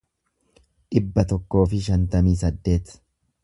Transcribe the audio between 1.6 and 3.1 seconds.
fi shantamii saddeet